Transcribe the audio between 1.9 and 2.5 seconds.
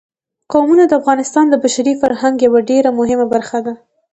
فرهنګ